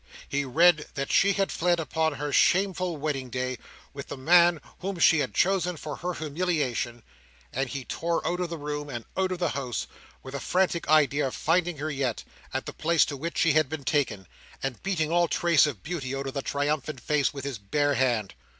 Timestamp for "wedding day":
2.97-3.59